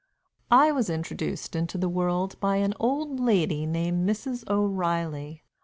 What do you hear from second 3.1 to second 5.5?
lady named Mrs. O'Reilly.